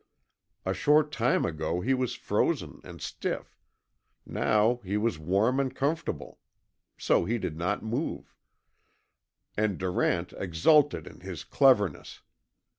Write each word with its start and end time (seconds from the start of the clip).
A 0.65 0.73
short 0.73 1.11
time 1.11 1.45
ago 1.45 1.79
he 1.79 1.93
was 1.93 2.15
frozen 2.15 2.81
and 2.83 2.99
stiff. 2.99 3.55
Now 4.25 4.77
he 4.77 4.97
was 4.97 5.19
warm 5.19 5.59
and 5.59 5.75
comfortable. 5.75 6.39
So 6.97 7.25
he 7.25 7.37
did 7.37 7.55
not 7.55 7.83
move. 7.83 8.33
And 9.55 9.77
Durant 9.77 10.33
exulted 10.33 11.05
in 11.05 11.19
his 11.19 11.43
cleverness. 11.43 12.23